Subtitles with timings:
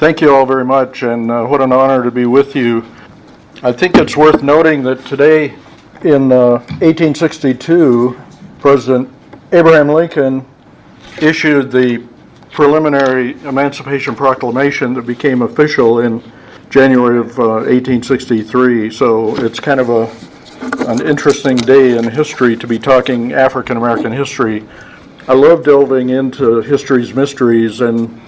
[0.00, 2.86] Thank you all very much, and uh, what an honor to be with you.
[3.62, 5.52] I think it's worth noting that today,
[6.02, 8.18] in uh, 1862,
[8.60, 9.10] President
[9.52, 10.46] Abraham Lincoln
[11.20, 12.02] issued the
[12.50, 16.22] preliminary Emancipation Proclamation that became official in
[16.70, 18.90] January of uh, 1863.
[18.90, 24.12] So it's kind of a an interesting day in history to be talking African American
[24.12, 24.66] history.
[25.28, 28.18] I love delving into history's mysteries, and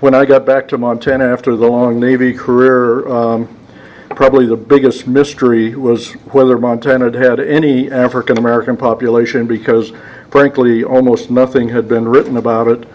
[0.00, 3.48] when I got back to Montana after the long Navy career, um,
[4.10, 9.92] probably the biggest mystery was whether Montana had had any African American population because,
[10.30, 12.88] frankly, almost nothing had been written about it.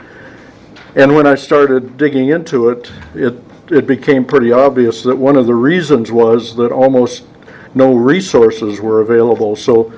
[0.95, 3.35] And when I started digging into it, it,
[3.70, 7.25] it became pretty obvious that one of the reasons was that almost
[7.75, 9.58] no resources were available.
[9.58, 9.91] So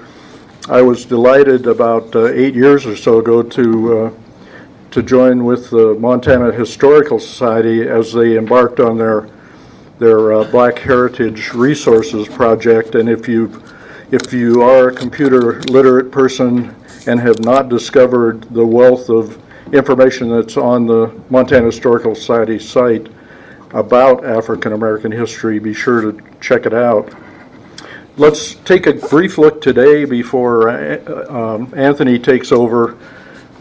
[0.70, 4.12] I was delighted about uh, eight years or so ago to uh,
[4.96, 9.28] to join with the Montana Historical Society as they embarked on their
[10.00, 12.96] their uh, Black Heritage Resources project.
[12.96, 13.62] And if you
[14.12, 16.74] if you are a computer literate person
[17.08, 19.38] and have not discovered the wealth of
[19.74, 23.08] information that's on the Montana Historical Society site
[23.72, 27.14] about African American history, be sure to check it out.
[28.16, 32.98] Let's take a brief look today before uh, um, Anthony takes over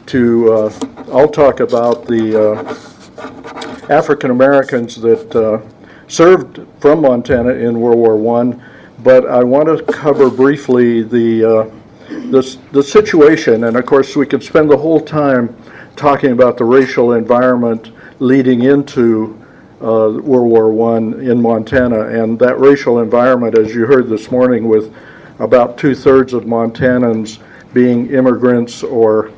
[0.07, 0.73] to, uh,
[1.13, 5.61] I'll talk about the uh, African Americans that uh,
[6.09, 8.61] served from Montana in World War I,
[9.01, 11.71] but I want to cover briefly the,
[12.09, 15.57] the, the situation, and of course, we could spend the whole time
[15.97, 19.39] talking about the racial environment leading into
[19.81, 24.69] uh, World War I in Montana, and that racial environment, as you heard this morning,
[24.69, 24.95] with
[25.39, 27.39] about two thirds of Montanans
[27.73, 29.31] being immigrants or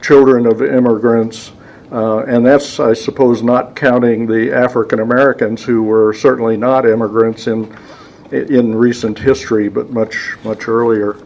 [0.00, 1.52] children of immigrants,
[1.90, 7.46] uh, and that's, I suppose, not counting the African Americans who were certainly not immigrants
[7.46, 7.74] in
[8.30, 11.16] in recent history, but much much earlier.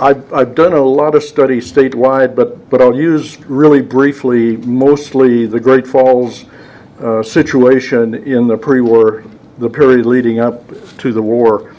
[0.00, 5.46] I've, I've done a lot of studies statewide, but but I'll use really briefly mostly
[5.46, 6.46] the Great Falls
[7.00, 9.24] uh, situation in the pre-war,
[9.58, 10.66] the period leading up
[10.98, 11.74] to the war.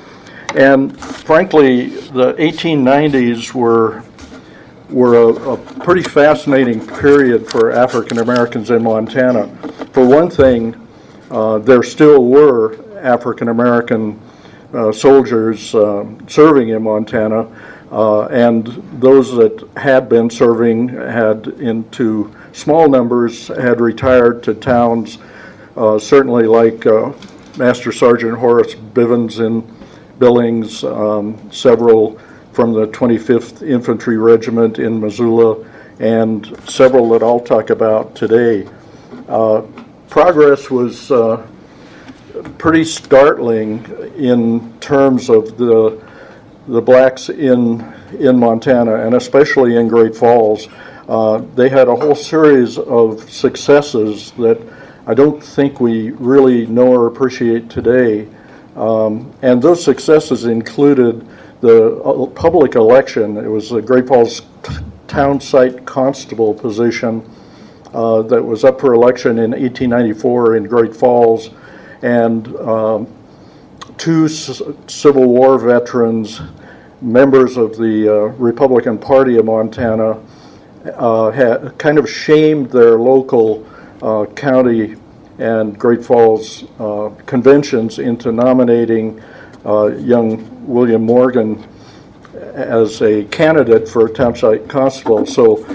[0.55, 4.03] And frankly, the 1890s were
[4.89, 9.47] were a, a pretty fascinating period for African Americans in Montana.
[9.93, 10.75] For one thing,
[11.29, 14.19] uh, there still were African American
[14.73, 17.47] uh, soldiers uh, serving in Montana,
[17.91, 18.67] uh, and
[18.99, 25.17] those that had been serving had, into small numbers, had retired to towns,
[25.77, 27.13] uh, certainly like uh,
[27.57, 29.61] Master Sergeant Horace Bivins in
[30.21, 32.19] Billings, um, several
[32.53, 35.65] from the 25th Infantry Regiment in Missoula,
[35.99, 38.69] and several that I'll talk about today.
[39.27, 39.63] Uh,
[40.09, 41.43] progress was uh,
[42.59, 43.83] pretty startling
[44.15, 45.99] in terms of the
[46.67, 47.81] the blacks in
[48.19, 50.67] in Montana and especially in Great Falls.
[51.09, 54.61] Uh, they had a whole series of successes that
[55.07, 58.27] I don't think we really know or appreciate today.
[58.75, 61.27] Um, and those successes included
[61.61, 63.37] the uh, public election.
[63.37, 64.41] It was the Great Falls
[65.07, 67.21] town site constable position
[67.93, 71.49] uh, that was up for election in 1894 in Great Falls.
[72.01, 73.07] And um,
[73.97, 76.41] two c- Civil War veterans,
[77.01, 80.19] members of the uh, Republican Party of Montana,
[80.95, 83.67] uh, had kind of shamed their local
[84.01, 84.95] uh, county
[85.41, 89.21] and Great Falls uh, conventions into nominating
[89.65, 91.67] uh, young William Morgan
[92.53, 95.25] as a candidate for townsite constable.
[95.25, 95.65] So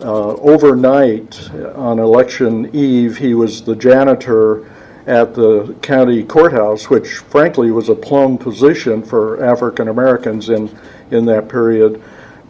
[0.00, 4.70] uh, overnight on election eve, he was the janitor
[5.06, 10.70] at the county courthouse, which frankly was a plum position for African Americans in,
[11.10, 12.02] in that period.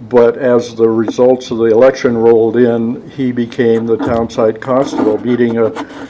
[0.02, 5.58] But as the results of the election rolled in, he became the townsite constable, beating
[5.58, 5.66] a,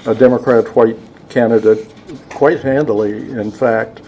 [0.06, 0.96] a Democrat white
[1.28, 1.92] candidate
[2.31, 4.00] quite handily, in fact.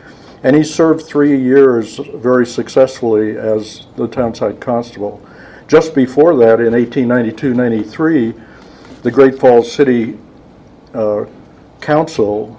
[0.42, 5.20] And he served three years very successfully as the townsite constable.
[5.68, 8.34] Just before that, in 1892 93,
[9.02, 10.16] the Great Falls City
[10.94, 11.24] uh,
[11.80, 12.58] Council,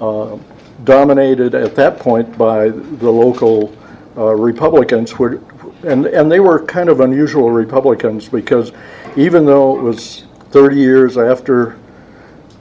[0.00, 0.38] uh,
[0.84, 3.74] dominated at that point by the local
[4.16, 5.40] uh, Republicans, were,
[5.86, 8.72] and, and they were kind of unusual Republicans because
[9.16, 11.76] even though it was 30 years after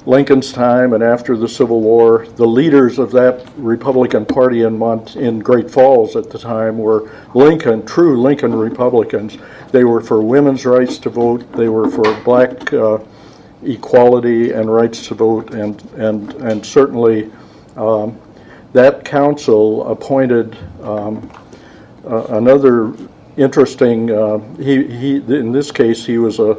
[0.05, 5.15] Lincoln's time and after the Civil War, the leaders of that Republican Party in, Mont-
[5.15, 9.37] in Great Falls at the time were Lincoln, true Lincoln Republicans.
[9.71, 12.99] They were for women's rights to vote, they were for black uh,
[13.63, 17.31] equality and rights to vote, and, and, and certainly
[17.77, 18.19] um,
[18.73, 21.31] that council appointed um,
[22.05, 22.93] uh, another
[23.37, 26.57] interesting, uh, he, he, in this case, he was a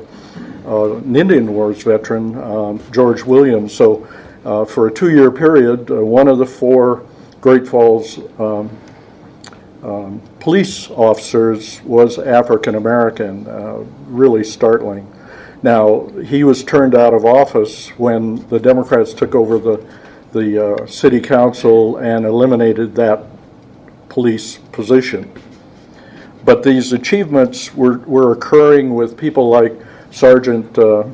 [0.67, 3.75] uh, an Indian Wars veteran, um, George Williams.
[3.75, 4.09] So,
[4.45, 7.05] uh, for a two year period, uh, one of the four
[7.41, 8.71] Great Falls um,
[9.83, 15.11] um, police officers was African American, uh, really startling.
[15.63, 19.87] Now, he was turned out of office when the Democrats took over the,
[20.33, 23.25] the uh, city council and eliminated that
[24.09, 25.31] police position.
[26.45, 29.73] But these achievements were, were occurring with people like
[30.11, 31.05] Sergeant uh,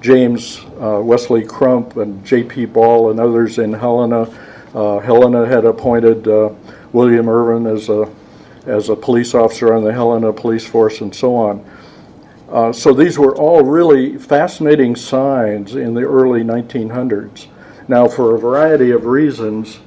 [0.00, 2.66] James uh, Wesley Crump and J.P.
[2.66, 4.28] Ball and others in Helena.
[4.74, 6.26] Uh, Helena had appointed
[6.92, 8.08] William Irvin as a
[8.66, 11.64] as a police officer on the Helena Police Force and so on.
[12.48, 17.48] Uh, so these were all really fascinating signs in the early 1900s.
[17.88, 19.80] Now, for a variety of reasons,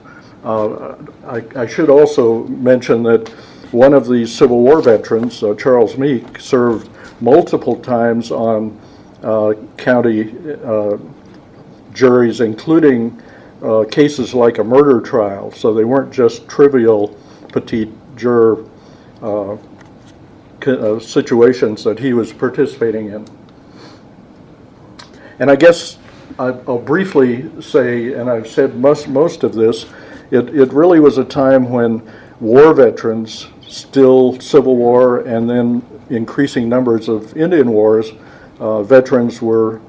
[0.44, 0.96] uh,
[1.26, 3.34] I, I, should also mention that
[3.72, 6.90] one of these Civil War veterans, uh, Charles Meek, served
[7.22, 8.80] multiple times on
[9.24, 10.98] uh, county uh,
[11.94, 13.22] juries, including
[13.62, 15.52] uh, cases like a murder trial.
[15.52, 17.18] So they weren't just trivial
[17.52, 18.64] petit juror
[19.22, 19.58] uh,
[21.00, 23.26] situations that he was participating in.
[25.40, 25.98] And I guess
[26.40, 29.86] I'll briefly say, and I've said most, most of this,
[30.30, 32.02] it, it really was a time when
[32.40, 38.12] war veterans, still Civil War, and then increasing numbers of Indian wars,
[38.60, 39.82] uh, veterans were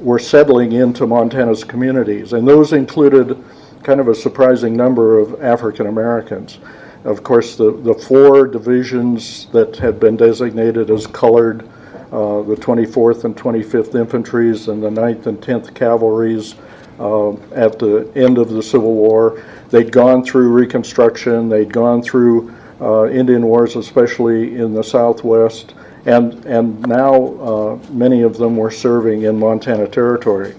[0.00, 3.42] were settling into Montana's communities, and those included
[3.84, 6.58] kind of a surprising number of African Americans.
[7.04, 11.68] Of course, the, the four divisions that had been designated as colored,
[12.12, 16.54] uh, the 24th and 25th Infantries and the 9th and 10th Cavalries
[17.00, 22.54] uh, at the end of the Civil War, they'd gone through Reconstruction, they'd gone through
[22.82, 25.74] uh, Indian wars, especially in the Southwest,
[26.04, 30.56] and, and now uh, many of them were serving in Montana Territory.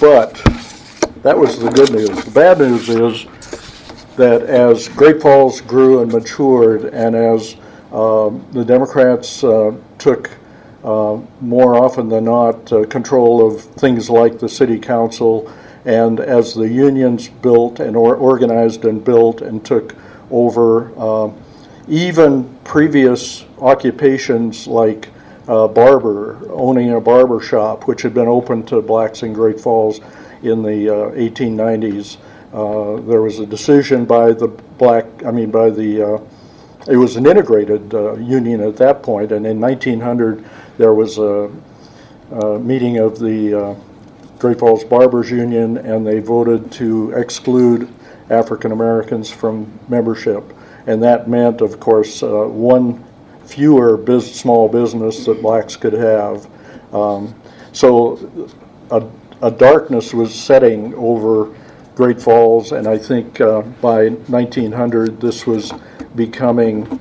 [0.00, 0.34] But
[1.22, 2.24] that was the good news.
[2.24, 3.26] The bad news is
[4.16, 7.56] that as Great Falls grew and matured, and as
[7.92, 10.30] uh, the Democrats uh, took
[10.84, 15.52] uh, more often than not control of things like the city council
[15.86, 19.94] and as the unions built and or organized and built and took
[20.30, 21.32] over, uh,
[21.88, 25.08] even previous occupations like
[25.46, 30.00] uh, barber, owning a barber shop, which had been open to blacks in Great Falls
[30.42, 32.16] in the uh, 1890s,
[32.52, 36.20] uh, there was a decision by the black, I mean, by the, uh,
[36.88, 40.44] it was an integrated uh, union at that point, and in 1900
[40.78, 41.48] there was a,
[42.32, 43.76] a meeting of the
[44.38, 47.88] Great Falls Barbers Union, and they voted to exclude
[48.30, 50.44] African Americans from membership.
[50.86, 53.04] And that meant, of course, uh, one
[53.44, 56.48] fewer biz- small business that blacks could have.
[56.92, 57.34] Um,
[57.72, 58.50] so
[58.90, 59.06] a,
[59.42, 61.54] a, darkness was setting over
[61.94, 65.72] Great Falls, and I think uh, by 1900 this was
[66.14, 67.00] becoming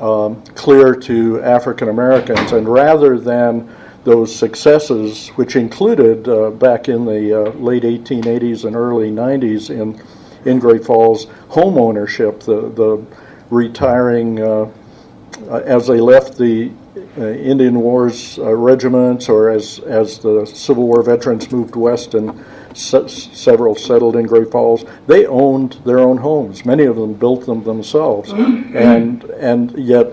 [0.00, 2.52] um, clear to African Americans.
[2.52, 3.74] And rather than
[4.08, 10.00] those successes, which included uh, back in the uh, late 1880s and early 90s in
[10.44, 13.04] in Great Falls, home ownership, the the
[13.50, 14.70] retiring uh,
[15.50, 16.72] uh as they left the
[17.18, 22.42] uh, Indian Wars uh, regiments, or as as the Civil War veterans moved west and
[22.74, 26.64] se- several settled in Great Falls, they owned their own homes.
[26.64, 30.06] Many of them built them themselves, and and yet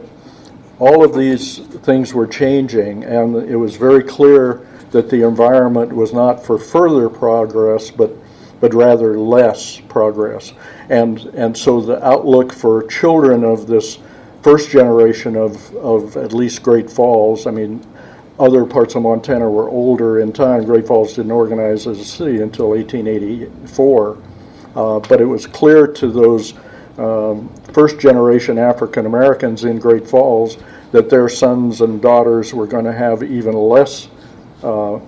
[0.79, 6.13] all of these things were changing, and it was very clear that the environment was
[6.13, 8.11] not for further progress, but
[8.61, 10.53] but rather less progress.
[10.89, 13.99] And and so the outlook for children of this
[14.41, 17.85] first generation of, of at least Great Falls, I mean,
[18.37, 20.65] other parts of Montana were older in time.
[20.65, 24.17] Great Falls didn't organize as a city until 1884.
[24.75, 26.53] Uh, but it was clear to those
[26.97, 30.57] um, first generation African Americans in Great Falls
[30.91, 34.07] that their sons and daughters were going to have even less
[34.63, 34.99] uh,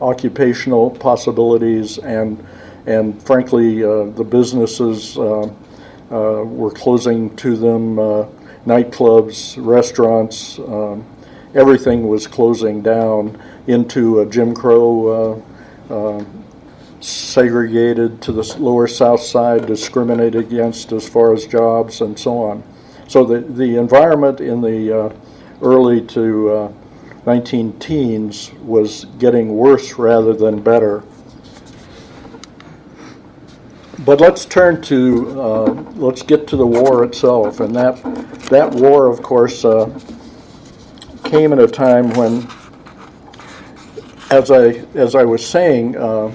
[0.00, 2.44] occupational possibilities and
[2.86, 8.24] and frankly uh, the businesses uh, uh, were closing to them uh,
[8.64, 11.04] nightclubs restaurants um,
[11.54, 15.42] everything was closing down into a Jim Crow
[15.90, 16.24] uh,
[17.00, 22.62] segregated to the lower south side, discriminated against as far as jobs and so on.
[23.08, 25.12] So the, the environment in the uh,
[25.62, 26.72] early to uh,
[27.26, 31.02] 19 teens was getting worse rather than better.
[34.04, 35.64] But let's turn to, uh,
[35.96, 37.60] let's get to the war itself.
[37.60, 38.02] And that,
[38.48, 39.86] that war, of course, uh,
[41.24, 42.48] came at a time when,
[44.30, 46.32] as I, as I was saying, uh,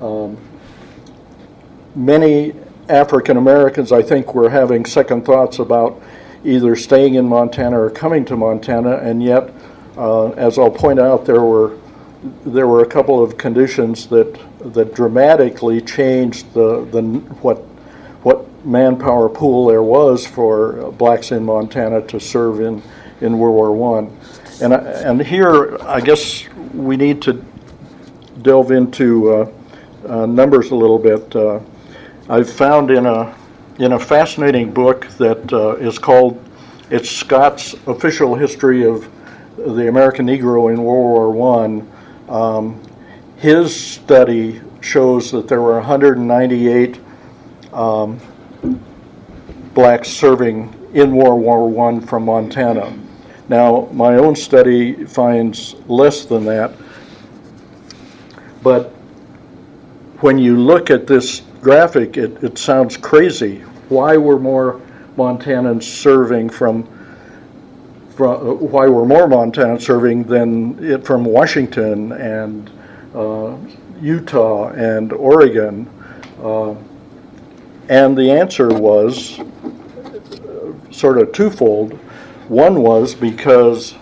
[0.00, 0.36] um,
[1.94, 2.54] many
[2.88, 6.00] African Americans, I think, were having second thoughts about
[6.44, 9.50] either staying in Montana or coming to Montana, and yet,
[9.96, 11.78] uh, as I'll point out, there were
[12.46, 14.38] there were a couple of conditions that
[14.72, 17.02] that dramatically changed the the
[17.42, 17.58] what
[18.22, 22.82] what manpower pool there was for blacks in Montana to serve in
[23.20, 24.16] in World War One,
[24.60, 27.44] and and here I guess we need to
[28.42, 29.52] delve into uh,
[30.06, 31.34] uh, numbers a little bit.
[31.34, 31.60] Uh,
[32.28, 33.34] I've found in a
[33.78, 36.42] in a fascinating book that uh, is called
[36.90, 39.10] it's Scott's official history of
[39.56, 41.90] the American Negro in World War One.
[42.28, 42.80] Um,
[43.36, 47.00] his study shows that there were 198
[47.72, 48.20] um,
[49.74, 52.96] blacks serving in World War One from Montana.
[53.48, 56.72] Now, my own study finds less than that,
[58.62, 58.93] but
[60.24, 63.58] when you look at this graphic, it, it sounds crazy.
[63.90, 64.80] Why were more
[65.18, 66.84] Montanans serving from,
[68.16, 72.70] from why were more Montanans serving than it from Washington and
[73.14, 73.54] uh,
[74.00, 75.86] Utah and Oregon?
[76.42, 76.74] Uh,
[77.90, 81.92] and the answer was uh, sort of twofold.
[82.48, 83.92] One was because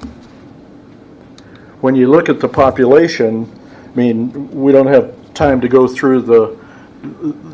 [1.81, 3.50] when you look at the population,
[3.93, 6.57] I mean, we don't have time to go through the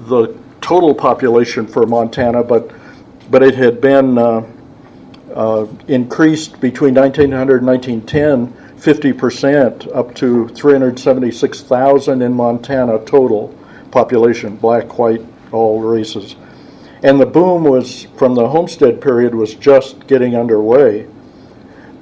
[0.09, 2.71] the total population for Montana, but
[3.31, 4.47] but it had been uh,
[5.35, 13.55] uh, increased between 1900 and 1910, 50 percent, up to 376,000 in Montana total
[13.91, 16.37] population, black, white, all races.
[17.03, 21.07] And the boom was from the Homestead period was just getting underway.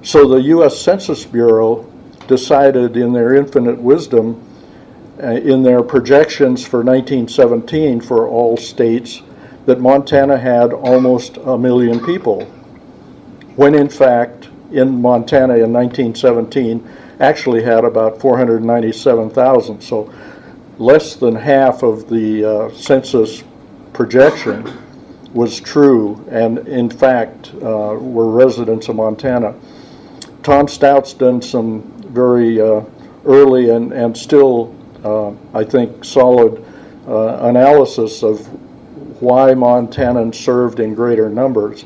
[0.03, 0.81] So the U.S.
[0.81, 1.87] Census Bureau
[2.27, 4.43] decided, in their infinite wisdom,
[5.21, 9.23] in their projections for 1917 for all states
[9.67, 12.45] that Montana had almost a million people,
[13.57, 16.87] when in fact, in Montana in 1917,
[17.21, 19.81] actually had about 497,000.
[19.81, 20.13] So
[20.79, 23.43] less than half of the uh, census
[23.93, 24.71] projection
[25.33, 29.55] was true, and in fact, uh, were residents of Montana.
[30.43, 32.83] Tom Stout's done some very uh,
[33.25, 34.76] early and, and still uh,
[35.55, 36.65] I think, solid
[37.07, 38.47] uh, analysis of
[39.23, 41.85] why Montanans served in greater numbers.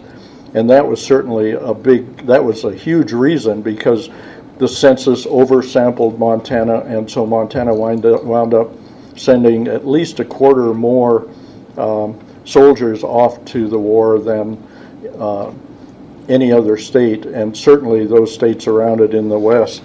[0.54, 4.10] And that was certainly a big, that was a huge reason because
[4.58, 8.70] the census oversampled Montana, and so Montana wound up, wound up
[9.16, 11.28] sending at least a quarter more
[11.76, 14.56] um, soldiers off to the war than
[15.18, 15.52] uh,
[16.28, 19.82] any other state, and certainly those states around it in the West.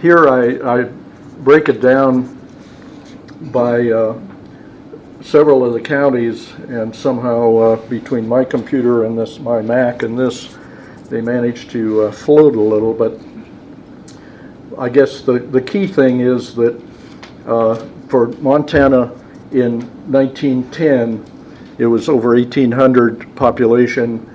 [0.00, 0.88] Here I, I
[1.38, 2.34] break it down
[3.52, 4.18] by uh,
[5.20, 10.18] several of the counties, and somehow uh, between my computer and this, my Mac and
[10.18, 10.56] this,
[11.08, 12.94] they managed to uh, float a little.
[12.94, 13.18] But
[14.78, 16.80] I guess the, the key thing is that
[17.46, 17.74] uh,
[18.08, 19.12] for Montana
[19.52, 21.24] in 1910,
[21.78, 24.32] it was over 1,800 population.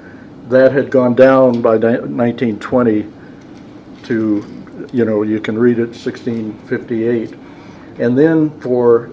[0.49, 3.07] That had gone down by 1920
[4.03, 4.60] to
[4.93, 7.33] you know, you can read it 1658.
[7.99, 9.09] And then for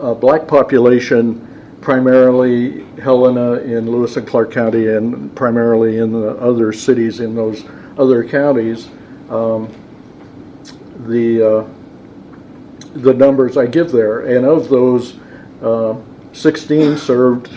[0.00, 1.48] a black population,
[1.80, 7.64] primarily Helena in Lewis and Clark County and primarily in the other cities in those
[7.98, 8.88] other counties,
[9.28, 9.72] um,
[11.06, 11.68] the uh,
[12.94, 15.18] the numbers I give there, and of those,
[15.62, 15.96] uh,
[16.34, 17.50] 16 served,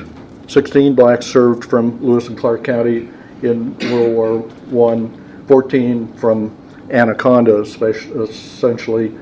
[0.49, 3.09] 16 blacks served from Lewis and Clark County
[3.41, 4.39] in World War
[4.69, 6.55] One, 14 from
[6.89, 9.17] Anaconda, essentially.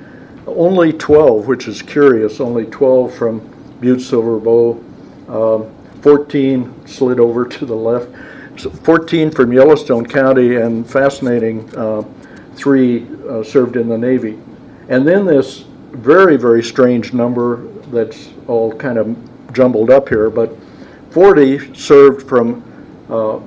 [0.46, 3.39] Only 12, which is curious, only 12 from
[3.79, 4.84] Butte Silver Bow,
[5.29, 8.10] um, 14 slid over to the left,
[8.58, 12.03] so 14 from Yellowstone County, and fascinating, uh,
[12.55, 14.38] three uh, served in the Navy.
[14.89, 19.15] And then this very, very strange number that's all kind of
[19.53, 20.53] jumbled up here, but
[21.12, 22.63] 40 served from
[23.10, 23.39] uh,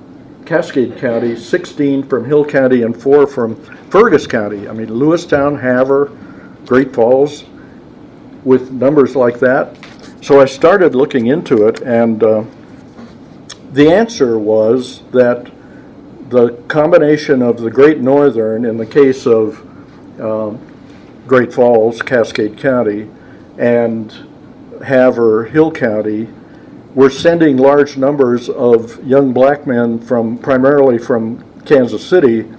[0.47, 3.57] Cascade County, 16 from Hill County, and four from
[3.91, 4.69] Fergus County.
[4.69, 6.07] I mean, Lewistown, Havre,
[6.65, 7.45] Great Falls,
[8.45, 9.77] with numbers like that.
[10.23, 12.45] So I started looking into it, and uh,
[13.73, 15.51] the answer was that
[16.29, 19.61] the combination of the Great Northern, in the case of
[20.21, 20.61] um,
[21.27, 23.11] Great Falls, Cascade County,
[23.59, 24.13] and
[24.85, 26.29] Havre, Hill County,
[26.97, 32.51] were sending large numbers of young black men from primarily from Kansas City,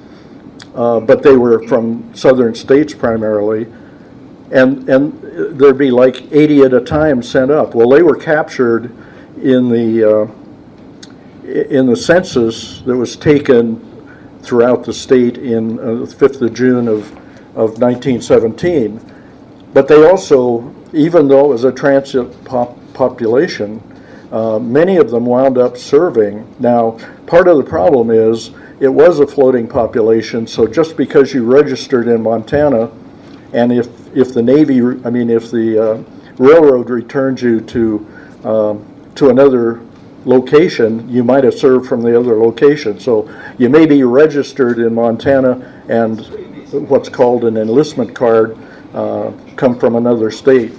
[0.75, 3.65] uh, but they were from southern states primarily,
[4.51, 5.19] and and
[5.59, 7.73] there'd be like 80 at a time sent up.
[7.73, 8.95] Well, they were captured
[9.41, 10.27] in the uh,
[11.47, 13.83] in the census that was taken
[14.43, 17.11] throughout the state in uh, the 5th of June of,
[17.55, 19.01] of 1917.
[19.73, 23.81] But they also, even though it was a transit pop population,
[24.31, 26.45] uh, many of them wound up serving.
[26.59, 31.43] Now, part of the problem is it was a floating population, so just because you
[31.45, 32.91] registered in Montana,
[33.53, 36.03] and if, if the Navy, I mean, if the uh,
[36.37, 38.07] railroad returned you to,
[38.43, 39.81] um, to another
[40.25, 42.99] location, you might have served from the other location.
[42.99, 46.19] So you may be registered in Montana and
[46.89, 48.57] what's called an enlistment card
[48.93, 50.73] uh, come from another state.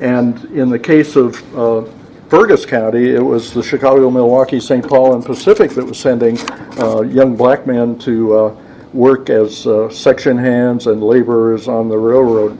[0.00, 1.90] And in the case of uh,
[2.28, 4.86] Fergus County, it was the Chicago, Milwaukee, St.
[4.86, 6.38] Paul, and Pacific that was sending
[6.78, 8.56] uh, young black men to uh,
[8.92, 12.58] work as uh, section hands and laborers on the railroad.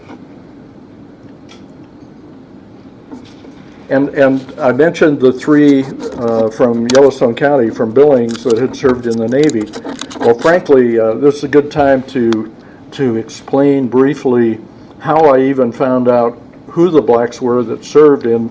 [3.91, 9.07] And, and I mentioned the three uh, from Yellowstone County, from Billings, that had served
[9.07, 9.71] in the Navy.
[10.19, 12.55] Well, frankly, uh, this is a good time to,
[12.93, 14.61] to explain briefly
[14.99, 18.51] how I even found out who the blacks were that served in,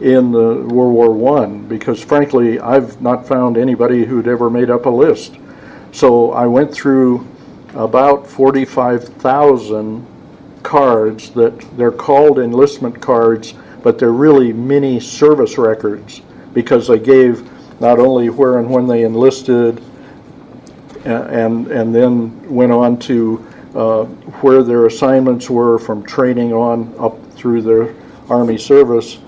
[0.00, 4.86] in the World War One, because frankly, I've not found anybody who'd ever made up
[4.86, 5.36] a list.
[5.92, 7.26] So I went through
[7.74, 10.06] about 45,000
[10.62, 13.54] cards that they're called enlistment cards
[13.86, 16.20] but they're really mini service records
[16.52, 17.48] because they gave
[17.80, 19.80] not only where and when they enlisted
[21.04, 24.04] and, and then went on to uh,
[24.42, 27.94] where their assignments were from training on up through their
[28.28, 29.18] Army service,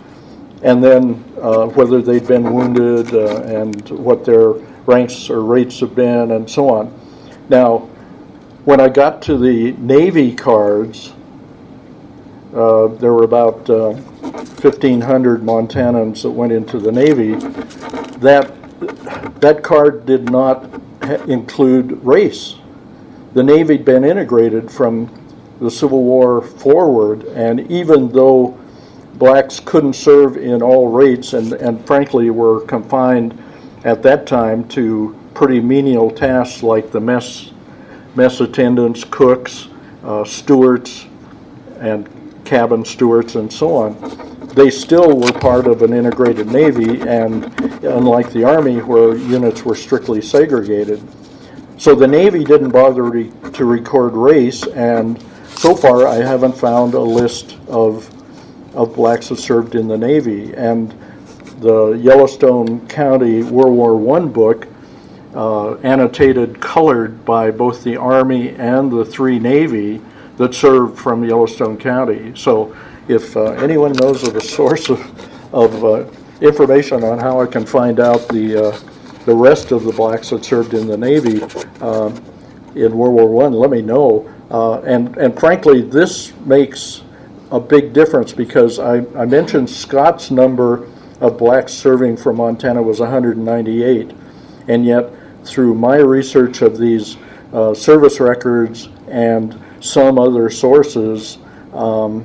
[0.62, 4.50] and then uh, whether they'd been wounded uh, and what their
[4.86, 6.92] ranks or rates have been, and so on.
[7.48, 7.88] Now,
[8.64, 11.12] when I got to the Navy cards,
[12.54, 17.34] uh, there were about 1,500 uh, Montanans that went into the Navy.
[18.18, 18.52] That,
[19.40, 20.68] that card did not
[21.28, 22.56] include race.
[23.34, 25.14] The Navy had been integrated from
[25.60, 28.58] the Civil War forward, and even though
[29.18, 33.40] blacks couldn't serve in all rates and, and frankly were confined
[33.84, 37.52] at that time to pretty menial tasks like the mess,
[38.14, 39.68] mess attendants, cooks,
[40.04, 41.06] uh, stewards,
[41.80, 42.08] and
[42.44, 47.44] cabin stewards and so on, they still were part of an integrated Navy, and
[47.84, 51.00] unlike the Army, where units were strictly segregated.
[51.76, 56.94] So the Navy didn't bother re- to record race, and so far I haven't found
[56.94, 58.10] a list of,
[58.78, 60.54] of blacks that served in the Navy.
[60.54, 60.94] And
[61.58, 64.68] the Yellowstone County World War I book,
[65.34, 70.00] uh, annotated colored by both the Army and the three Navy,
[70.36, 72.32] that served from Yellowstone County.
[72.36, 72.74] So
[73.08, 75.00] if uh, anyone knows of a source of,
[75.52, 76.04] of uh,
[76.40, 78.80] information on how I can find out the, uh,
[79.24, 81.42] the rest of the blacks that served in the Navy
[81.80, 82.14] um,
[82.76, 84.32] in World War I, let me know.
[84.52, 87.02] Uh, and, and frankly, this makes
[87.50, 90.88] a big difference because I, I mentioned Scott's number
[91.20, 94.12] of blacks serving from Montana was 198.
[94.68, 95.12] And yet,
[95.44, 97.16] through my research of these
[97.52, 101.38] uh, service records and some other sources
[101.72, 102.22] um,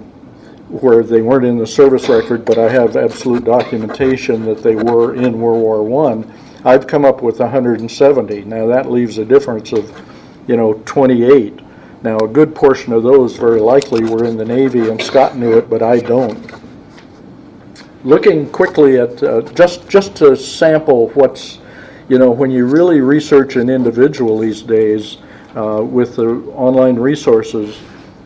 [0.70, 5.16] where they weren't in the service record, but I have absolute documentation that they were
[5.16, 6.32] in World War One.
[6.66, 8.44] I've come up with 170.
[8.46, 10.02] Now that leaves a difference of,
[10.48, 11.60] you know, 28.
[12.04, 15.58] Now a good portion of those very likely were in the Navy, and Scott knew
[15.58, 16.54] it, but I don't.
[18.04, 21.60] Looking quickly at uh, just just to sample what's,
[22.10, 25.18] you know, when you really research an individual these days,
[25.56, 27.80] uh, with the online resources.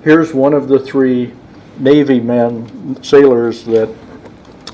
[0.04, 1.34] Here's one of the three
[1.80, 3.94] Navy men, sailors that,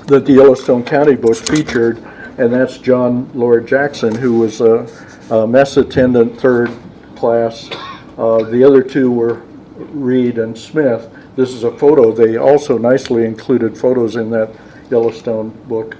[0.06, 1.98] that the Yellowstone County book featured,
[2.38, 4.86] and that's John Lord Jackson, who was a,
[5.30, 6.70] a mess attendant, third
[7.16, 7.68] class.
[8.16, 9.42] Uh, the other two were
[9.76, 11.10] Reed and Smith.
[11.36, 12.12] This is a photo.
[12.12, 14.54] They also nicely included photos in that
[14.90, 15.96] Yellowstone book.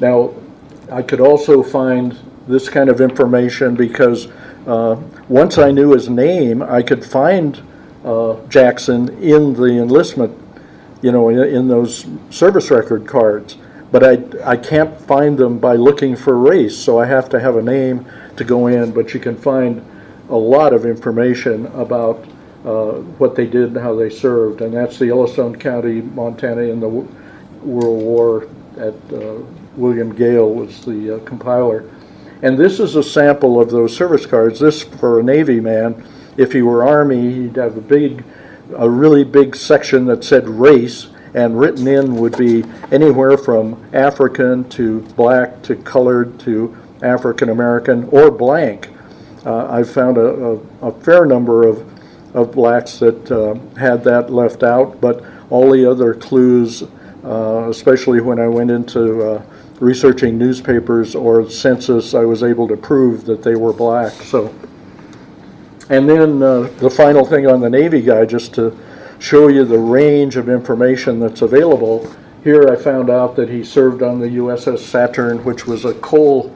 [0.00, 0.34] Now,
[0.90, 4.28] I could also find this kind of information because
[4.66, 7.60] uh, once I knew his name, I could find
[8.04, 10.36] uh, Jackson in the enlistment,
[11.02, 13.56] you know, in, in those service record cards.
[13.90, 17.56] But I, I can't find them by looking for race, so I have to have
[17.56, 18.04] a name
[18.36, 18.92] to go in.
[18.92, 19.84] But you can find
[20.28, 22.24] a lot of information about
[22.64, 26.80] uh, what they did and how they served, and that's the Yellowstone County, Montana, in
[26.80, 28.48] the World War.
[28.76, 29.40] At uh,
[29.76, 31.88] William Gale was the uh, compiler,
[32.42, 34.60] and this is a sample of those service cards.
[34.60, 36.06] This for a Navy man.
[36.36, 38.22] If he were Army, he'd have a big,
[38.76, 44.68] a really big section that said race, and written in would be anywhere from African
[44.70, 48.90] to black to colored to African American or blank.
[49.46, 51.86] Uh, I found a, a, a, fair number of,
[52.34, 56.82] of blacks that uh, had that left out, but all the other clues,
[57.24, 59.42] uh, especially when I went into uh,
[59.78, 64.14] researching newspapers or census, I was able to prove that they were black.
[64.14, 64.52] So,
[65.90, 68.76] and then uh, the final thing on the Navy guy, just to
[69.20, 72.12] show you the range of information that's available.
[72.42, 76.52] Here I found out that he served on the USS Saturn, which was a coal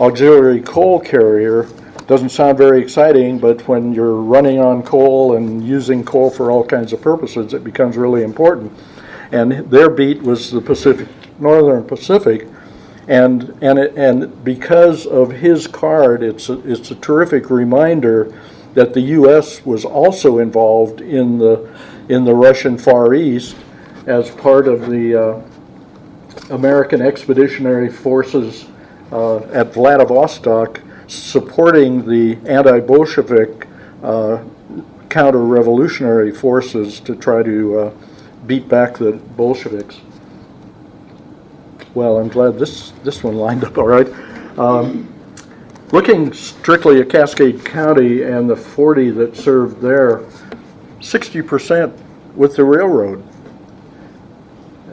[0.00, 1.68] auxiliary coal carrier.
[2.08, 6.64] Doesn't sound very exciting, but when you're running on coal and using coal for all
[6.64, 8.72] kinds of purposes, it becomes really important.
[9.30, 11.06] And their beat was the Pacific,
[11.38, 12.48] Northern Pacific,
[13.08, 18.32] and and it, and because of his card, it's a, it's a terrific reminder
[18.72, 19.66] that the U.S.
[19.66, 21.70] was also involved in the
[22.08, 23.54] in the Russian Far East
[24.06, 28.66] as part of the uh, American Expeditionary Forces
[29.12, 33.66] uh, at Vladivostok, supporting the anti-Bolshevik
[34.02, 34.44] uh,
[35.08, 37.94] counter-revolutionary forces to try to uh,
[38.46, 40.00] beat back the Bolsheviks.
[41.94, 44.06] Well, I'm glad this this one lined up all right.
[44.58, 45.12] Um,
[45.90, 50.18] Looking strictly at Cascade County and the 40 that served there,
[51.00, 51.98] 60%
[52.34, 53.26] with the railroad.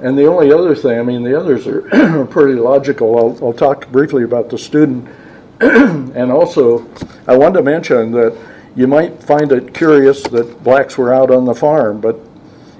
[0.01, 3.17] And the only other thing, I mean, the others are pretty logical.
[3.17, 5.09] I'll, I'll talk briefly about the student.
[5.61, 6.85] and also,
[7.27, 8.37] I wanted to mention that
[8.75, 12.19] you might find it curious that blacks were out on the farm, but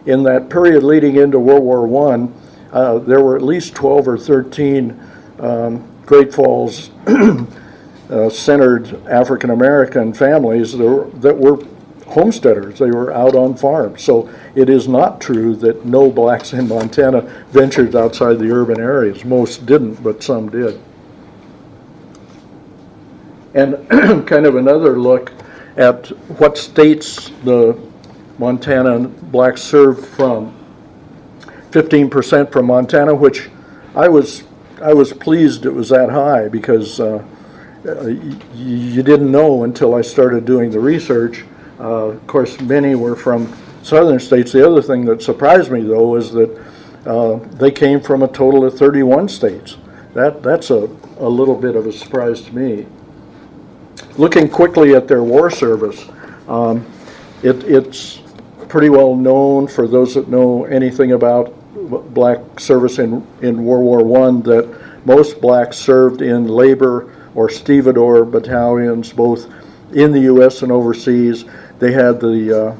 [0.05, 2.27] in that period leading into World War I,
[2.71, 4.99] uh, there were at least 12 or 13
[5.39, 6.89] um, Great Falls
[8.09, 11.65] uh, centered African American families that were, that were
[12.07, 12.79] homesteaders.
[12.79, 14.03] They were out on farms.
[14.03, 19.25] So it is not true that no blacks in Montana ventured outside the urban areas.
[19.25, 20.79] Most didn't, but some did.
[23.55, 23.89] And
[24.27, 25.31] kind of another look
[25.77, 26.07] at
[26.39, 27.79] what states the
[28.37, 30.53] Montana blacks served from.
[31.71, 33.49] 15% from Montana, which
[33.95, 34.43] I was
[34.81, 37.23] I was pleased it was that high because uh,
[37.87, 38.07] uh,
[38.53, 41.45] you didn't know until I started doing the research.
[41.79, 44.51] Uh, of course, many were from southern states.
[44.51, 46.65] The other thing that surprised me, though, is that
[47.05, 49.77] uh, they came from a total of 31 states.
[50.13, 50.89] That, that's a,
[51.19, 52.85] a little bit of a surprise to me.
[54.17, 56.05] Looking quickly at their war service,
[56.47, 56.85] um,
[57.43, 58.21] it, it's
[58.67, 61.53] pretty well known for those that know anything about
[62.13, 68.25] black service in, in World War I that most blacks served in labor or stevedore
[68.25, 69.51] battalions, both
[69.93, 70.61] in the U.S.
[70.61, 71.45] and overseas.
[71.79, 72.77] They had the uh,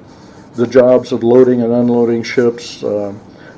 [0.56, 3.14] the jobs of loading and unloading ships, uh,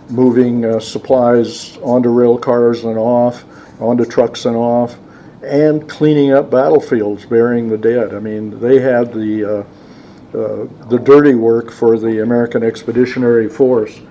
[0.10, 3.46] moving uh, supplies onto rail cars and off,
[3.80, 4.98] onto trucks and off,
[5.44, 8.14] and cleaning up battlefields, burying the dead.
[8.14, 14.02] I mean, they had the uh, uh, the dirty work for the American Expeditionary Force.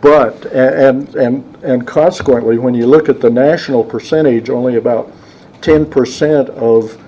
[0.00, 5.12] But and and and consequently, when you look at the national percentage, only about
[5.60, 7.02] 10% of,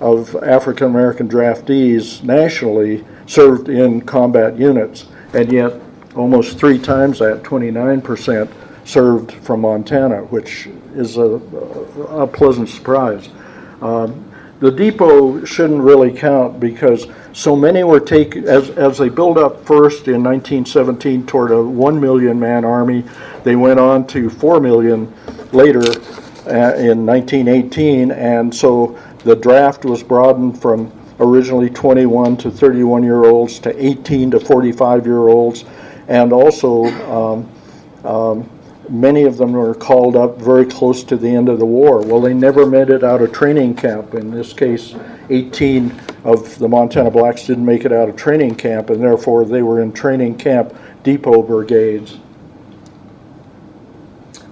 [0.00, 5.80] of African American draftees nationally served in combat units, and yet
[6.14, 8.52] almost three times that, 29%,
[8.84, 11.22] served from Montana, which is a,
[12.10, 13.28] a pleasant surprise.
[13.80, 19.36] Um, the depot shouldn't really count because so many were taken as, as they built
[19.36, 23.04] up first in 1917 toward a 1 million man army
[23.42, 25.12] they went on to 4 million
[25.52, 25.82] later
[26.46, 33.24] uh, in 1918, and so the draft was broadened from originally 21 to 31 year
[33.24, 35.64] olds to 18 to 45 year olds,
[36.08, 37.50] and also um,
[38.04, 38.50] um,
[38.88, 42.00] many of them were called up very close to the end of the war.
[42.00, 44.14] Well, they never made it out of training camp.
[44.14, 44.94] In this case,
[45.30, 45.94] 18
[46.24, 49.80] of the Montana blacks didn't make it out of training camp, and therefore they were
[49.80, 52.18] in training camp depot brigades.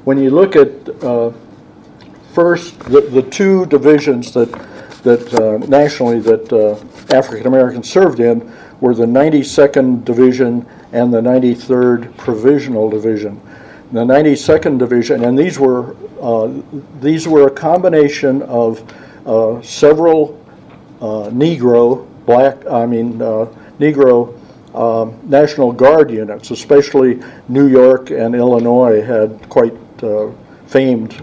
[0.05, 1.33] When you look at uh,
[2.33, 4.51] first, the, the two divisions that,
[5.03, 11.21] that uh, nationally that uh, African Americans served in were the 92nd Division and the
[11.21, 13.41] 93rd Provisional Division.
[13.93, 16.51] The 92nd Division, and these were uh,
[17.03, 18.83] these were a combination of
[19.27, 20.43] uh, several
[21.03, 24.35] uh, Negro, black, I mean uh, Negro
[24.75, 30.31] um, National Guard units, especially New York and Illinois had quite uh,
[30.67, 31.21] famed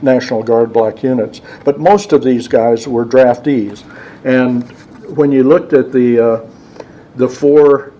[0.00, 1.42] National Guard black units.
[1.62, 3.84] But most of these guys were draftees.
[4.24, 4.62] And
[5.14, 6.48] when you looked at the,
[7.16, 7.92] the four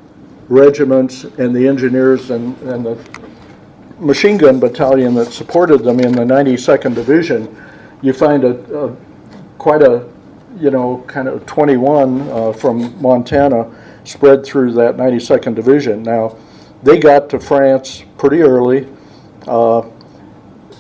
[0.49, 3.22] regiments and the engineers and, and the
[4.03, 7.57] machine gun battalion that supported them in the 92nd Division,
[8.03, 8.97] you find a, a
[9.59, 10.09] quite a,
[10.59, 13.73] you know, kind of 21 uh, from Montana
[14.05, 16.03] spread through that 92nd Division.
[16.03, 16.37] Now,
[16.83, 18.89] they got to France pretty early,
[19.47, 19.83] uh,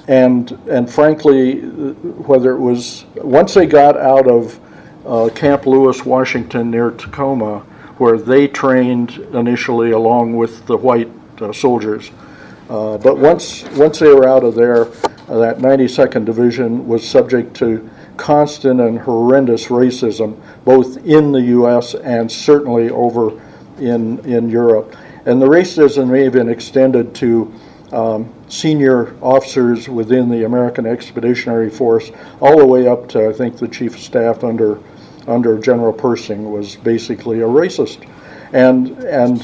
[0.09, 4.59] and and frankly, whether it was once they got out of
[5.07, 7.61] uh, Camp Lewis, Washington, near Tacoma,
[7.99, 11.09] where they trained initially along with the white
[11.41, 12.11] uh, soldiers.
[12.73, 14.87] Uh, but once once they were out of there,
[15.29, 21.95] uh, that 92nd Division was subject to constant and horrendous racism, both in the U.S.
[21.95, 23.39] and certainly over
[23.79, 24.97] in, in Europe.
[25.27, 27.53] And the racism may have been extended to
[27.93, 33.59] um, senior officers within the American Expeditionary Force, all the way up to, I think,
[33.59, 34.81] the Chief of Staff under,
[35.27, 38.09] under General Pershing was basically a racist.
[38.55, 39.43] And, and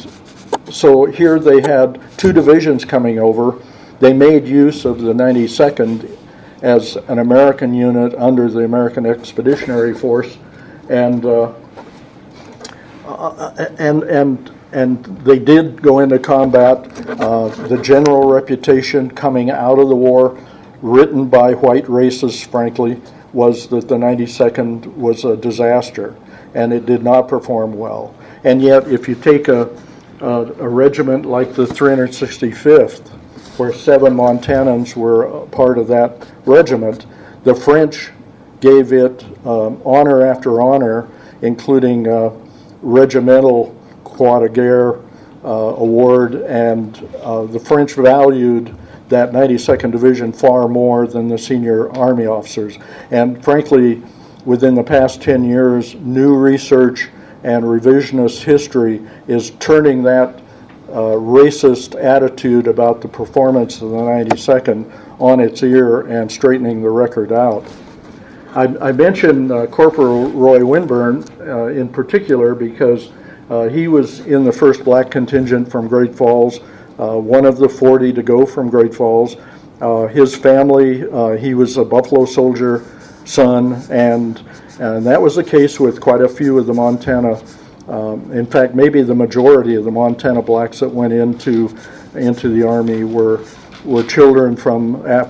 [0.70, 3.60] so here they had two divisions coming over.
[4.00, 6.16] They made use of the 92nd
[6.62, 10.38] as an American unit under the American Expeditionary Force,
[10.88, 11.52] and uh,
[13.06, 16.86] uh, and and and they did go into combat.
[17.20, 20.38] Uh, the general reputation coming out of the war,
[20.82, 23.00] written by white racists, frankly,
[23.32, 26.16] was that the 92nd was a disaster,
[26.54, 28.14] and it did not perform well.
[28.44, 29.70] And yet, if you take a
[30.20, 33.08] a, a regiment like the 365th,
[33.58, 37.06] where seven Montanans were part of that regiment.
[37.44, 38.10] The French
[38.60, 41.08] gave it um, honor after honor,
[41.42, 42.30] including uh,
[42.82, 45.00] regimental Croix de Guerre
[45.44, 48.76] uh, award, and uh, the French valued
[49.08, 52.76] that 92nd Division far more than the senior Army officers.
[53.10, 54.02] And frankly,
[54.44, 57.08] within the past 10 years, new research
[57.48, 60.38] and revisionist history is turning that
[60.90, 66.90] uh, racist attitude about the performance of the 92nd on its ear and straightening the
[66.90, 67.64] record out.
[68.50, 73.12] I, I mentioned uh, Corporal Roy Winburn uh, in particular because
[73.48, 76.60] uh, he was in the first black contingent from Great Falls,
[76.98, 79.36] uh, one of the 40 to go from Great Falls.
[79.80, 80.98] Uh, his family,
[81.38, 82.84] he was a Buffalo Soldier
[83.24, 84.44] son, and,
[84.78, 87.40] and that was the case with quite a few of the Montana
[87.88, 91.74] um, in fact, maybe the majority of the Montana blacks that went into
[92.14, 93.44] into the army were
[93.84, 95.24] were children from uh,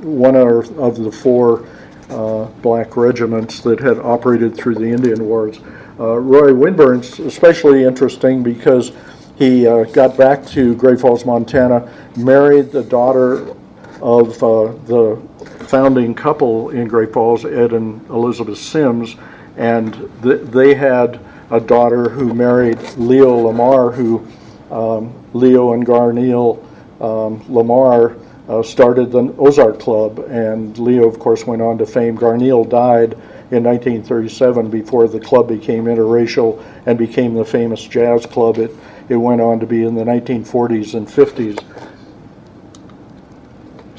[0.00, 1.66] one of the four
[2.08, 5.60] uh, black regiments that had operated through the Indian Wars.
[5.98, 8.92] Uh, Roy Winburn's especially interesting because
[9.36, 13.54] he uh, got back to Great Falls, Montana, married the daughter
[14.00, 15.20] of uh, the
[15.64, 19.16] founding couple in Great Falls, Ed and Elizabeth Sims,
[19.56, 24.26] and th- they had a daughter who married Leo Lamar, who
[24.70, 26.64] um, Leo and Garneil
[27.00, 28.16] um, Lamar
[28.48, 32.16] uh, started the Ozark Club, and Leo, of course, went on to fame.
[32.16, 33.12] Garneil died
[33.50, 38.74] in 1937 before the club became interracial and became the famous jazz club it,
[39.08, 41.62] it went on to be in the 1940s and 50s.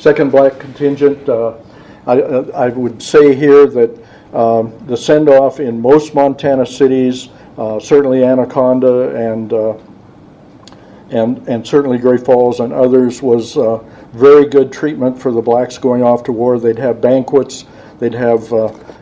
[0.06, 1.56] Second black contingent, uh,
[2.06, 3.90] I, I, would say here that
[4.36, 9.76] um, the send off in most Montana cities uh, certainly Anaconda and uh,
[11.10, 15.80] and and certainly Great Falls and others was uh, very good treatment for the blacks
[15.80, 16.60] going off to war.
[16.60, 17.66] They'd have banquets,
[17.98, 18.44] they'd have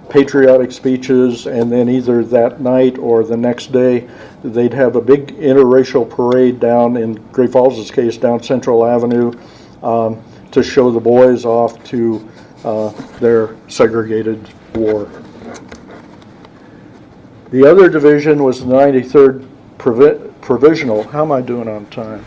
[0.07, 4.09] patriotic speeches, and then either that night or the next day,
[4.41, 9.33] they'd have a big interracial parade down, in Great Falls' case, down Central Avenue
[9.83, 12.29] um, to show the boys off to
[12.63, 12.89] uh,
[13.19, 15.09] their segregated war.
[17.49, 21.03] The other division was the 93rd Provi- Provisional.
[21.03, 22.23] How am I doing on time?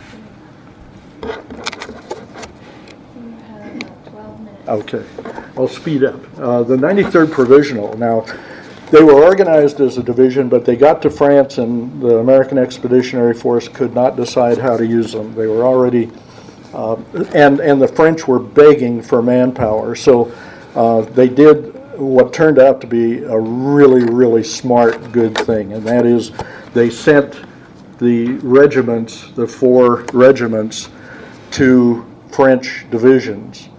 [1.23, 1.29] You
[3.49, 4.69] have about 12 minutes.
[4.69, 5.05] Okay,
[5.57, 6.17] I'll speed up.
[6.39, 7.97] Uh, the 93rd Provisional.
[7.97, 8.27] Now,
[8.91, 13.35] they were organized as a division, but they got to France, and the American Expeditionary
[13.35, 15.35] Force could not decide how to use them.
[15.35, 16.11] They were already
[16.77, 16.97] uh,
[17.35, 19.95] and, and the French were begging for manpower.
[19.95, 20.31] So
[20.75, 25.83] uh, they did what turned out to be a really, really smart, good thing, and
[25.87, 26.33] that is
[26.75, 27.41] they sent
[27.99, 30.91] the regiments, the four regiments,
[31.53, 33.71] to French divisions.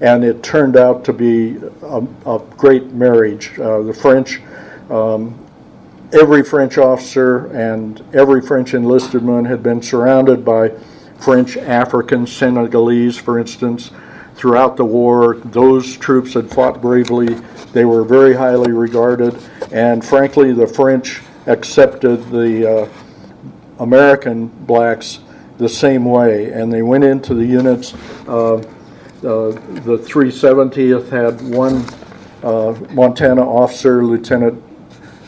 [0.00, 3.58] And it turned out to be a, a great marriage.
[3.58, 4.40] Uh, the French,
[4.88, 5.38] um,
[6.14, 10.72] every French officer and every French enlisted man had been surrounded by
[11.20, 13.90] French African, Senegalese, for instance,
[14.34, 15.36] throughout the war.
[15.36, 17.34] Those troops had fought bravely.
[17.72, 19.38] They were very highly regarded,
[19.70, 22.88] and frankly, the French accepted the uh,
[23.78, 25.20] American blacks
[25.58, 27.94] the same way, and they went into the units.
[28.26, 28.62] Uh, uh,
[29.84, 31.84] the 370th had one
[32.42, 34.62] uh, Montana officer, Lieutenant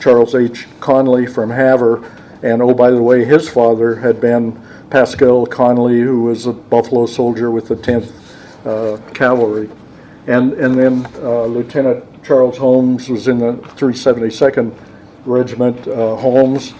[0.01, 0.67] Charles H.
[0.81, 2.03] Conley from Havre,
[2.43, 4.61] and oh, by the way, his father had been
[4.93, 8.13] Pascal Conley, who was a Buffalo soldier with the 10th
[8.67, 9.71] uh, Cavalry.
[10.27, 14.77] And, and then uh, Lieutenant Charles Holmes was in the 372nd
[15.25, 15.89] Regiment.
[15.89, 16.75] Uh, Holmes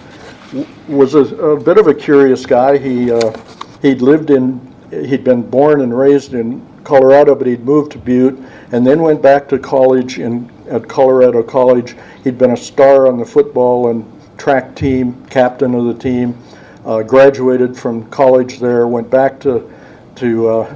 [0.87, 2.77] was a, a bit of a curious guy.
[2.77, 3.33] He, uh,
[3.81, 8.37] he'd lived in, he'd been born and raised in Colorado, but he'd moved to Butte
[8.73, 11.95] and then went back to college in, at Colorado College.
[12.23, 14.05] He'd been a star on the football and
[14.37, 16.37] track team, captain of the team,
[16.83, 19.71] graduated from college there, went back to,
[20.15, 20.75] to, uh,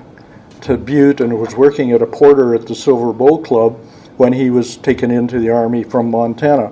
[0.61, 3.77] to Butte and was working at a porter at the Silver Bow Club
[4.17, 6.71] when he was taken into the Army from Montana.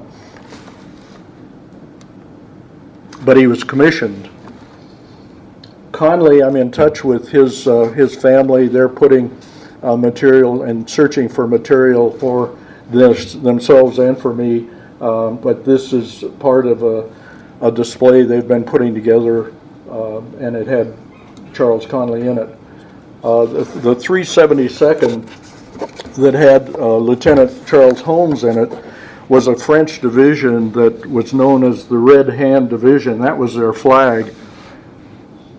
[3.24, 4.30] But he was commissioned.
[5.91, 8.67] Conley, I'm in touch with his, uh, his family.
[8.67, 9.36] They're putting
[9.82, 12.58] uh, material and searching for material for
[12.89, 14.69] this themselves and for me.
[15.02, 17.10] Um, but this is part of a,
[17.62, 19.54] a display they've been putting together,
[19.89, 20.96] uh, and it had
[21.54, 22.58] Charles Conley in it.
[23.24, 28.72] Uh, the, the 372nd that had uh, Lieutenant Charles Holmes in it
[29.28, 33.20] was a French division that was known as the Red Hand Division.
[33.20, 34.34] That was their flag.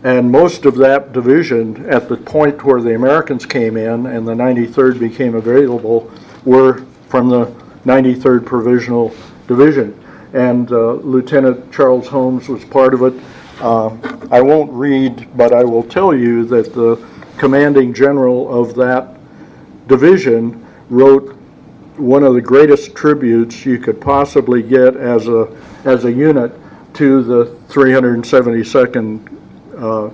[0.05, 4.35] And most of that division, at the point where the Americans came in and the
[4.35, 6.11] 93rd became available,
[6.45, 7.47] were from the
[7.85, 9.13] 93rd Provisional
[9.49, 10.01] Division.
[10.33, 13.15] And uh, Lieutenant Charles Holmes was part of it.
[13.61, 13.97] Uh,
[14.31, 17.03] I won't read, but I will tell you that the
[17.39, 19.17] commanding general of that
[19.89, 21.35] division wrote
[21.97, 26.53] one of the greatest tributes you could possibly get as a as a unit
[26.95, 29.39] to the 372nd
[29.79, 30.11] uh,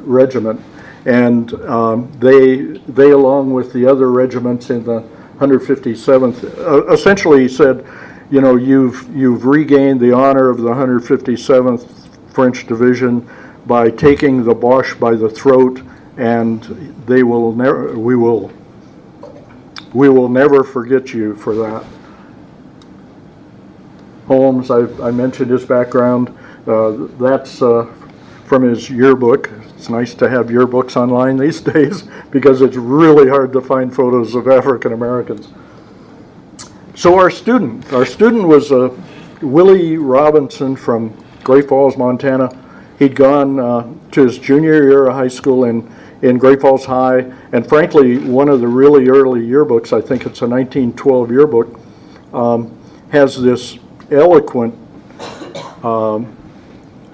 [0.00, 0.60] regiment,
[1.06, 2.56] and um, they
[2.88, 5.02] they along with the other regiments in the
[5.38, 7.84] 157th uh, essentially said,
[8.32, 13.28] you know, you've you've regained the honor of the 157th French division
[13.66, 15.82] by taking the Boche by the throat,
[16.16, 16.62] and
[17.06, 18.50] they will never we will
[19.92, 21.84] we will never forget you for that.
[24.28, 26.34] Holmes, I, I mentioned his background.
[26.66, 27.84] Uh, that's uh,
[28.46, 29.50] from his yearbook.
[29.76, 34.34] It's nice to have yearbooks online these days because it's really hard to find photos
[34.34, 35.48] of African Americans.
[37.02, 38.96] So our student, our student was uh,
[39.40, 41.12] Willie Robinson from
[41.42, 42.48] Great Falls, Montana.
[42.96, 47.22] He'd gone uh, to his junior year of high school in, in Great Falls High,
[47.50, 51.80] and frankly, one of the really early yearbooks, I think it's a 1912 yearbook,
[52.32, 52.78] um,
[53.10, 53.80] has this
[54.12, 54.72] eloquent
[55.84, 56.36] um,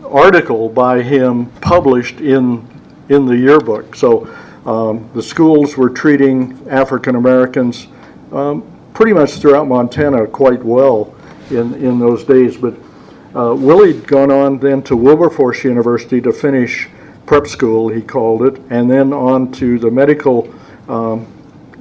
[0.05, 2.69] article by him published in
[3.09, 3.97] in the yearbook.
[3.97, 4.27] So
[4.67, 7.87] um, the schools were treating African Americans
[8.33, 11.15] um, pretty much throughout Montana quite well
[11.51, 12.57] in in those days.
[12.57, 12.75] But
[13.33, 16.89] uh, Willie'd gone on then to Wilberforce University to finish
[17.25, 20.53] prep school, he called it, and then on to the medical
[20.89, 21.33] um,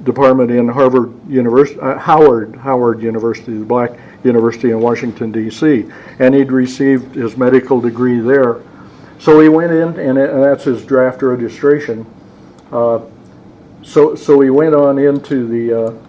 [0.04, 5.90] department in Harvard University, uh, Howard Howard University, the black university in Washington D.C.
[6.20, 8.62] And he'd received his medical degree there.
[9.18, 12.06] So he went in, and, and that's his draft registration.
[12.70, 13.00] Uh,
[13.82, 16.07] so so he went on into the uh,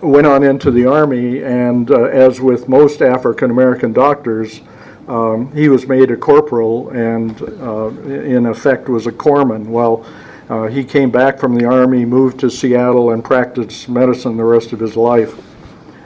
[0.00, 4.60] went on into the army, and uh, as with most African American doctors.
[5.06, 9.66] Um, he was made a corporal and, uh, in effect, was a corpsman.
[9.66, 10.06] Well,
[10.48, 14.72] uh, he came back from the army, moved to Seattle, and practiced medicine the rest
[14.72, 15.34] of his life.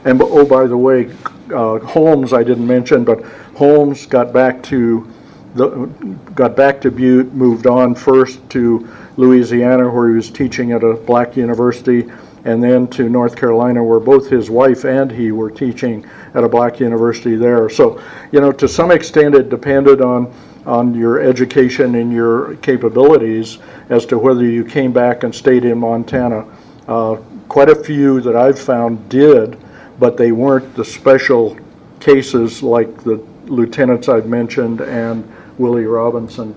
[0.05, 1.11] And oh, by the way,
[1.53, 3.23] uh, Holmes I didn't mention, but
[3.55, 5.09] Holmes got back to
[5.55, 5.87] the,
[6.35, 10.93] got back to Butte, moved on first to Louisiana, where he was teaching at a
[10.93, 12.09] black university,
[12.45, 16.49] and then to North Carolina, where both his wife and he were teaching at a
[16.49, 17.69] black university there.
[17.69, 20.33] So, you know, to some extent, it depended on
[20.65, 23.59] on your education and your capabilities
[23.89, 26.45] as to whether you came back and stayed in Montana.
[26.87, 27.17] Uh,
[27.49, 29.57] Quite a few that I've found did,
[29.97, 31.57] but they weren't the special
[31.99, 33.15] cases like the
[33.47, 35.27] lieutenants I've mentioned and
[35.57, 36.53] Willie Robinson.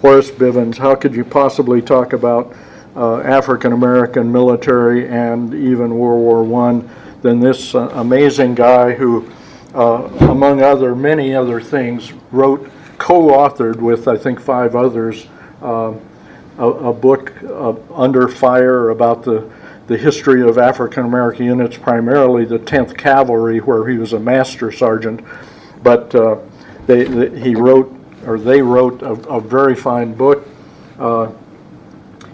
[0.00, 2.56] Horace Bivins, how could you possibly talk about
[2.96, 6.82] uh, African-American military and even World War I
[7.22, 9.28] than this uh, amazing guy who,
[9.74, 15.26] uh, among other, many other things, wrote, co-authored with, I think, five others,
[15.62, 16.00] um,
[16.58, 19.50] a, a book, uh, Under Fire, about the,
[19.88, 25.20] the history of African-American units, primarily the 10th Cavalry, where he was a master sergeant.
[25.82, 26.36] But uh,
[26.86, 27.92] they, they- he wrote,
[28.26, 30.46] or they wrote a, a very fine book.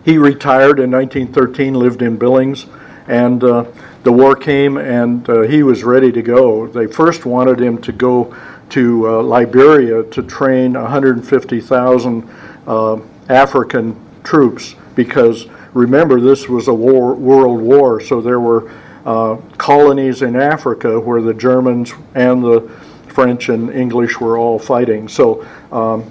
[0.00, 2.66] Uh, he retired in 1913, lived in Billings,
[3.06, 3.64] and uh,
[4.02, 6.66] the war came and uh, he was ready to go.
[6.66, 8.34] They first wanted him to go
[8.70, 12.30] to uh, Liberia to train 150,000
[12.66, 18.72] uh, African troops because remember, this was a war, world war, so there were
[19.04, 22.60] uh, colonies in Africa where the Germans and the
[23.08, 25.08] French and English were all fighting.
[25.08, 26.04] So um,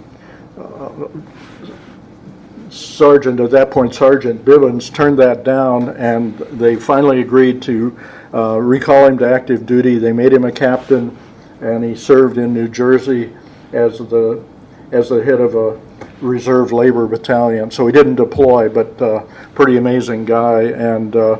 [2.79, 7.97] Sergeant, at that point, Sergeant Bivins turned that down, and they finally agreed to
[8.33, 9.97] uh, recall him to active duty.
[9.97, 11.17] They made him a captain,
[11.61, 13.33] and he served in New Jersey
[13.73, 14.43] as the,
[14.91, 15.79] as the head of a
[16.21, 17.71] reserve labor battalion.
[17.71, 19.23] So he didn't deploy, but uh,
[19.53, 21.37] pretty amazing guy, and uh,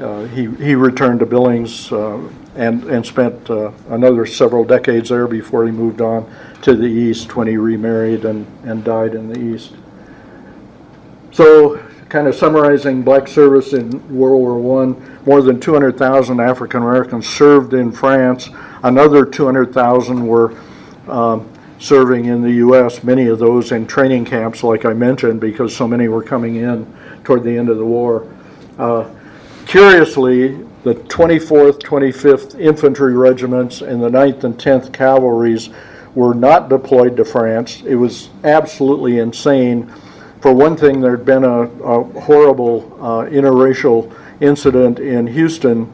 [0.00, 2.20] uh, he, he returned to Billings uh,
[2.56, 7.36] and, and spent uh, another several decades there before he moved on to the east
[7.36, 9.74] when he remarried and, and died in the east.
[11.32, 17.26] So, kind of summarizing black service in World War I, more than 200,000 African Americans
[17.26, 18.50] served in France.
[18.82, 20.54] Another 200,000 were
[21.08, 25.74] um, serving in the U.S., many of those in training camps, like I mentioned, because
[25.74, 26.86] so many were coming in
[27.24, 28.30] toward the end of the war.
[28.78, 29.08] Uh,
[29.66, 35.70] curiously, the 24th, 25th Infantry Regiments and the 9th and 10th Cavalries
[36.14, 37.82] were not deployed to France.
[37.86, 39.90] It was absolutely insane.
[40.42, 45.88] For one thing, there'd been a, a horrible uh, interracial incident in Houston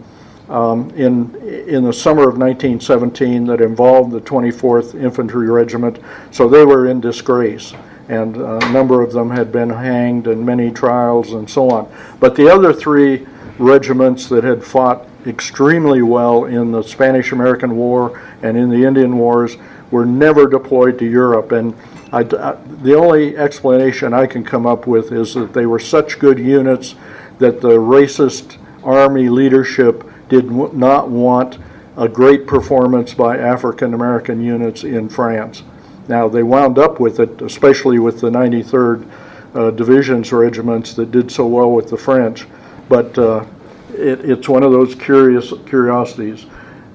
[0.49, 1.35] um, in
[1.69, 5.99] in the summer of 1917 that involved the 24th Infantry Regiment.
[6.31, 7.75] So they were in disgrace,
[8.09, 11.93] and a number of them had been hanged and many trials and so on.
[12.19, 13.27] But the other three
[13.59, 19.19] regiments that had fought extremely well in the Spanish American War and in the Indian
[19.19, 19.59] Wars
[19.91, 21.53] were never deployed to Europe.
[21.53, 21.75] And
[22.13, 26.19] I, I- the only explanation I can come up with is that they were such
[26.19, 26.95] good units
[27.39, 31.59] that the racist army leadership did not want
[31.97, 35.63] a great performance by African American units in France.
[36.07, 39.09] Now, they wound up with it, especially with the 93rd
[39.55, 42.47] uh, Division's regiments that did so well with the French,
[42.89, 43.45] but uh,
[43.93, 46.47] it, it's one of those curious curiosities.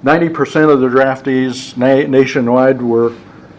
[0.04, 3.14] 90% of the draftees na- nationwide were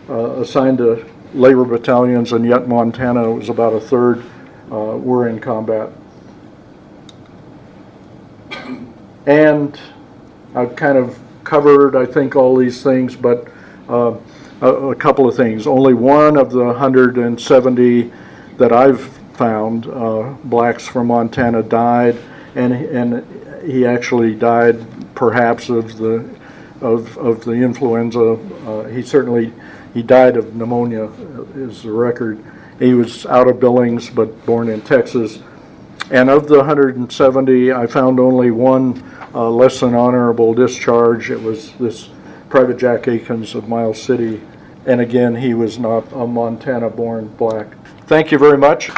[0.09, 1.05] uh, assigned to
[1.35, 4.25] labor battalions, and yet Montana was about a third
[4.71, 5.91] uh, were in combat.
[9.27, 9.79] And
[10.55, 13.49] I've kind of covered, I think, all these things, but
[13.89, 14.15] uh,
[14.61, 15.67] a, a couple of things.
[15.67, 18.13] Only one of the 170
[18.57, 19.03] that I've
[19.35, 22.19] found, uh, blacks from Montana, died,
[22.55, 26.29] and and he actually died perhaps of the
[26.81, 28.39] of of the influenza.
[28.67, 29.53] Uh, he certainly
[29.95, 31.05] he died of pneumonia,
[31.55, 32.45] is the record.
[32.81, 35.39] He was out of Billings, but born in Texas.
[36.11, 41.31] And of the 170, I found only one uh, less than honorable discharge.
[41.31, 42.11] It was this
[42.51, 44.43] Private Jack Akins of Miles City.
[44.85, 47.69] And again, he was not a Montana born black.
[48.07, 48.91] Thank you very much.